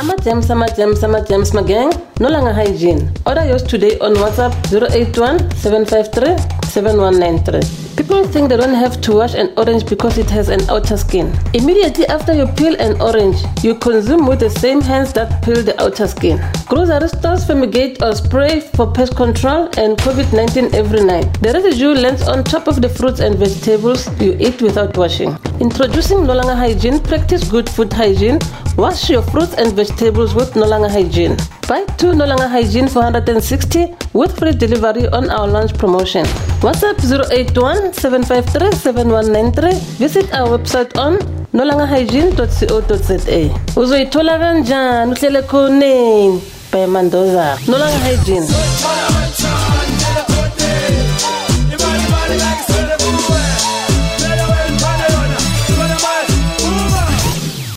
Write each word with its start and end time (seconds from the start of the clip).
Ama-gems, 0.00 0.50
ama-gems, 0.50 1.04
ama-gems, 1.04 1.52
my 1.52 1.62
gang. 1.62 1.92
Nolanga 2.20 2.54
hygiene. 2.54 3.12
Order 3.26 3.44
yours 3.44 3.62
today 3.62 3.98
on 3.98 4.14
WhatsApp 4.14 4.52
081 4.72 5.50
753 5.56 6.38
7193. 6.70 7.60
People 7.96 8.24
think 8.24 8.48
they 8.48 8.56
don't 8.56 8.74
have 8.74 8.98
to 9.02 9.12
wash 9.12 9.34
an 9.34 9.52
orange 9.58 9.84
because 9.86 10.16
it 10.16 10.30
has 10.30 10.48
an 10.48 10.60
outer 10.70 10.96
skin. 10.96 11.30
Immediately 11.52 12.06
after 12.06 12.32
you 12.32 12.46
peel 12.46 12.74
an 12.80 12.98
orange, 13.00 13.36
you 13.62 13.74
consume 13.74 14.26
with 14.26 14.40
the 14.40 14.48
same 14.48 14.80
hands 14.80 15.12
that 15.12 15.42
peel 15.44 15.62
the 15.62 15.78
outer 15.82 16.06
skin. 16.06 16.40
Grocery 16.66 17.08
stores 17.08 17.44
fumigate 17.44 18.02
or 18.02 18.14
spray 18.14 18.60
for 18.60 18.90
pest 18.90 19.16
control 19.16 19.68
and 19.76 19.98
COVID 19.98 20.32
19 20.32 20.74
every 20.74 21.04
night. 21.04 21.28
The 21.42 21.52
residue 21.52 21.92
lands 21.92 22.26
on 22.26 22.42
top 22.44 22.68
of 22.68 22.80
the 22.80 22.88
fruits 22.88 23.20
and 23.20 23.36
vegetables 23.36 24.08
you 24.18 24.34
eat 24.40 24.62
without 24.62 24.96
washing. 24.96 25.36
Introducing 25.60 26.20
Nolanga 26.20 26.56
Hygiene, 26.56 27.00
practice 27.00 27.44
good 27.50 27.68
food 27.68 27.92
hygiene. 27.92 28.38
Wash 28.76 29.10
your 29.10 29.22
fruits 29.22 29.54
and 29.54 29.72
vegetables 29.74 30.34
with 30.34 30.56
No 30.56 30.66
Longer 30.66 30.88
Hygiene. 30.88 31.36
Buy 31.68 31.84
two 31.98 32.14
No 32.14 32.24
Longer 32.24 32.48
Hygiene 32.48 32.88
for 32.88 33.00
160 33.02 33.94
with 34.14 34.38
free 34.38 34.52
delivery 34.52 35.06
on 35.08 35.28
our 35.30 35.46
launch 35.46 35.74
promotion. 35.76 36.24
WhatsApp 36.62 36.98
081 37.30 37.92
753 37.92 38.72
7193. 38.72 39.74
Visit 39.98 40.32
our 40.32 40.56
website 40.58 40.96
on 40.98 41.18
nolangerhygiene.co.za. 41.52 43.40
Uzoyithola 43.80 44.38
kanjani 44.38 45.12
uhlele 45.12 45.42
khoneni 45.42 46.40
by 46.72 46.86
Mandoza. 46.86 47.58
No 47.68 47.76
Longer 47.78 47.98
Hygiene. 48.08 48.46